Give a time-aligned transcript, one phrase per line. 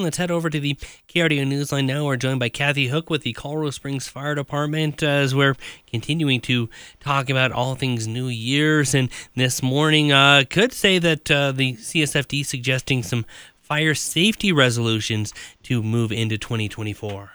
[0.00, 0.74] Let's head over to the
[1.08, 2.04] KRDO Newsline now.
[2.04, 5.56] We're joined by Kathy Hook with the Colorado Springs Fire Department uh, as we're
[5.90, 6.68] continuing to
[7.00, 8.94] talk about all things New Year's.
[8.94, 13.26] And this morning, uh, could say that uh, the CSFD suggesting some
[13.60, 15.34] fire safety resolutions
[15.64, 17.32] to move into 2024.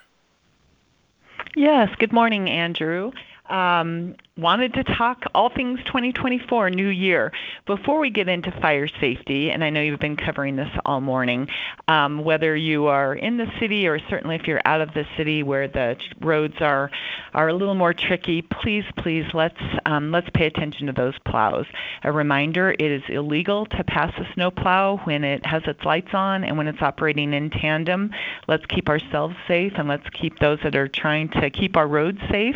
[1.57, 1.89] Yes.
[1.99, 3.11] Good morning, Andrew.
[3.49, 7.31] Um, wanted to talk all things 2024, new year.
[7.67, 11.47] Before we get into fire safety, and I know you've been covering this all morning,
[11.87, 15.43] um, whether you are in the city or certainly if you're out of the city
[15.43, 16.89] where the roads are
[17.33, 21.65] are a little more tricky, please, please let's um, let's pay attention to those plows.
[22.03, 26.13] A reminder: it is illegal to pass a snow plow when it has its lights
[26.13, 28.11] on and when it's operating in tandem.
[28.47, 32.19] Let's keep ourselves safe and let's keep those that are trying to keep our roads
[32.31, 32.55] safe.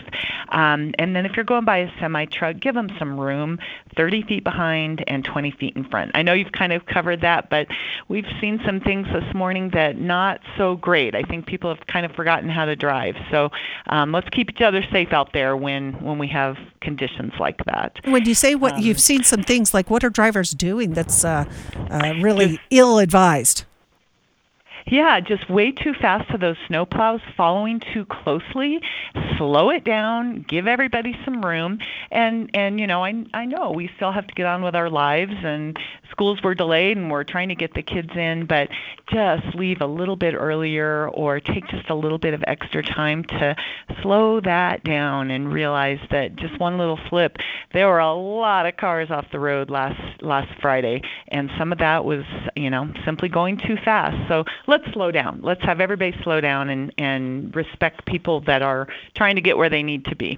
[0.49, 3.59] Um, and then if you're going by a semi truck, give them some room
[3.95, 6.11] 30 feet behind and 20 feet in front.
[6.13, 7.67] I know you've kind of covered that, but
[8.07, 11.15] we've seen some things this morning that not so great.
[11.15, 13.15] I think people have kind of forgotten how to drive.
[13.31, 13.49] So
[13.87, 17.97] um, let's keep each other safe out there when, when we have conditions like that.
[18.05, 21.25] When you say what um, you've seen some things like what are drivers doing that's
[21.25, 21.45] uh,
[21.89, 23.65] uh, really ill advised?
[24.89, 28.79] Yeah, just way too fast to those snowplows, following too closely.
[29.37, 33.89] Slow it down, give everybody some room, and and you know I I know we
[33.97, 35.77] still have to get on with our lives, and
[36.09, 38.69] schools were delayed, and we're trying to get the kids in, but
[39.11, 43.23] just leave a little bit earlier or take just a little bit of extra time
[43.25, 43.55] to
[44.01, 47.37] slow that down and realize that just one little slip.
[47.73, 51.79] There were a lot of cars off the road last last Friday, and some of
[51.79, 52.23] that was
[52.55, 54.15] you know simply going too fast.
[54.29, 55.39] So let let's slow down.
[55.43, 59.69] Let's have everybody slow down and, and respect people that are trying to get where
[59.69, 60.37] they need to be.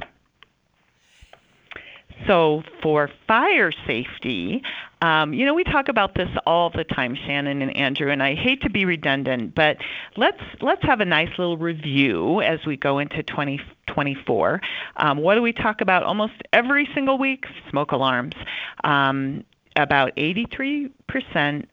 [2.27, 4.61] So for fire safety,
[5.01, 8.35] um, you know, we talk about this all the time, Shannon and Andrew, and I
[8.35, 9.77] hate to be redundant, but
[10.17, 14.61] let's let's have a nice little review as we go into 2024.
[14.97, 17.45] Um, what do we talk about almost every single week?
[17.69, 18.35] Smoke alarms.
[18.83, 20.91] Um, about 83%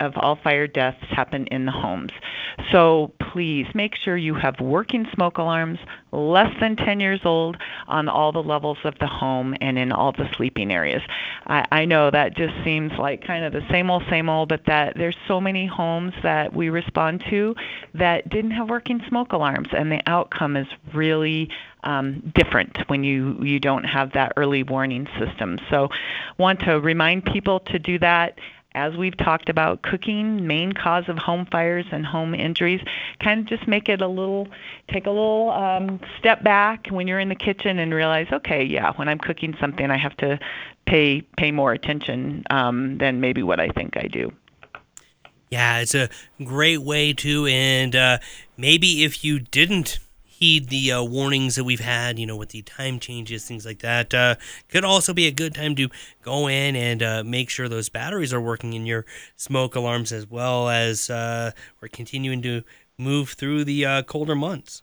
[0.01, 2.13] of all fire deaths happen in the homes.
[2.73, 5.79] So please make sure you have working smoke alarms
[6.13, 10.13] less than 10 years old on all the levels of the home and in all
[10.13, 11.03] the sleeping areas.
[11.47, 14.65] I, I know that just seems like kind of the same old, same old, but
[14.67, 17.55] that there's so many homes that we respond to
[17.95, 21.51] that didn't have working smoke alarms, and the outcome is really
[21.85, 25.59] um, different when you you don't have that early warning system.
[25.71, 25.89] So,
[26.37, 28.39] want to remind people to do that
[28.77, 32.81] as we've talked about, cooking, main cause of home fires and home injuries,
[33.19, 34.47] kind of just make it a little,
[34.93, 38.93] take a little um, step back when you're in the kitchen and realize, okay, yeah,
[38.97, 40.39] when I'm cooking something, I have to
[40.87, 44.33] pay pay more attention um, than maybe what I think I do.
[45.51, 46.09] Yeah, it's a
[46.45, 48.19] great way to, and uh,
[48.57, 49.99] maybe if you didn't
[50.39, 53.79] heed the uh, warnings that we've had, you know, with the time changes, things like
[53.79, 54.13] that.
[54.13, 54.35] Uh,
[54.69, 55.89] could also be a good time to
[56.23, 60.27] go in and uh, make sure those batteries are working in your smoke alarms as
[60.27, 62.63] well as uh, we're continuing to
[62.99, 64.83] move through the uh, colder months.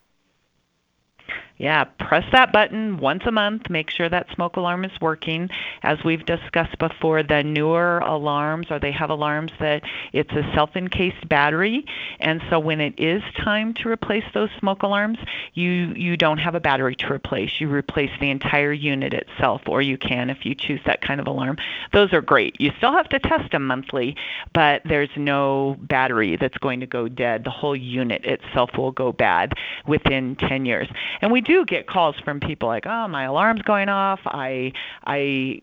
[1.57, 3.69] Yeah, press that button once a month.
[3.69, 5.49] Make sure that smoke alarm is working.
[5.83, 10.75] As we've discussed before, the newer alarms, or they have alarms that it's a self
[10.75, 11.85] encased battery.
[12.19, 15.19] And so when it is time to replace those smoke alarms,
[15.53, 17.61] you, you don't have a battery to replace.
[17.61, 21.27] You replace the entire unit itself, or you can if you choose that kind of
[21.27, 21.57] alarm.
[21.91, 22.59] Those are great.
[22.59, 24.15] You still have to test them monthly,
[24.53, 27.43] but there's no battery that's going to go dead.
[27.43, 29.53] The whole unit itself will go bad
[29.85, 30.87] within 10 years.
[31.21, 34.19] And we do get calls from people like, "Oh, my alarm's going off.
[34.25, 34.73] I
[35.05, 35.61] I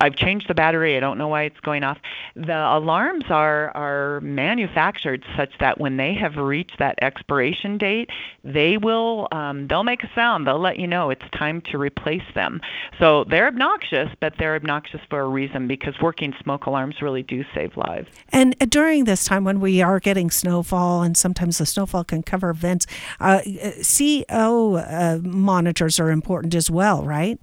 [0.00, 0.96] I've changed the battery.
[0.96, 1.98] I don't know why it's going off."
[2.36, 8.10] The alarms are are manufactured such that when they have reached that expiration date,
[8.44, 10.46] they will um, they'll make a sound.
[10.46, 12.60] They'll let you know it's time to replace them.
[12.98, 17.44] So they're obnoxious, but they're obnoxious for a reason because working smoke alarms really do
[17.54, 18.08] save lives.
[18.30, 22.52] And during this time when we are getting snowfall, and sometimes the snowfall can cover
[22.52, 22.86] vents,
[23.20, 23.40] uh,
[23.82, 27.38] CO uh, monitors are important as well, right?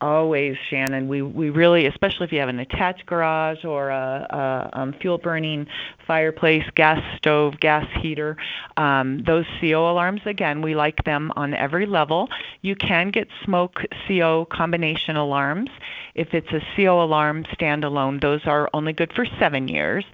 [0.00, 1.08] Always, Shannon.
[1.08, 5.18] We we really, especially if you have an attached garage or a, a um, fuel
[5.18, 5.66] burning
[6.06, 8.36] fireplace, gas stove, gas heater,
[8.76, 10.20] um, those CO alarms.
[10.24, 12.28] Again, we like them on every level.
[12.62, 15.70] You can get smoke CO combination alarms.
[16.14, 20.04] If it's a CO alarm standalone, those are only good for seven years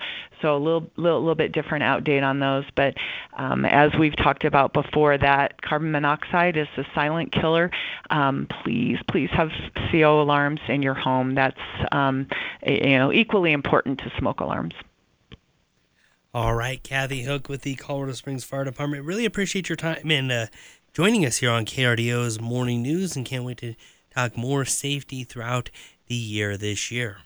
[0.41, 2.65] so a little, little, little bit different outdate on those.
[2.75, 2.95] But
[3.37, 7.71] um, as we've talked about before, that carbon monoxide is the silent killer.
[8.11, 9.51] Um, please, please have
[9.91, 11.35] CO alarms in your home.
[11.35, 11.61] That's
[11.93, 12.29] um,
[12.67, 14.75] you know equally important to smoke alarms.
[16.33, 19.05] All right, Kathy Hook with the Colorado Springs Fire Department.
[19.05, 20.47] Really appreciate your time and uh,
[20.93, 23.75] joining us here on KRDO's Morning News, and can't wait to
[24.11, 25.71] talk more safety throughout
[26.09, 27.19] the year this year.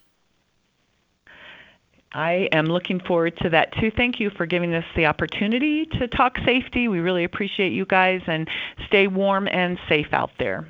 [2.13, 3.91] I am looking forward to that too.
[3.95, 6.89] Thank you for giving us the opportunity to talk safety.
[6.89, 8.49] We really appreciate you guys and
[8.87, 10.69] stay warm and safe out there.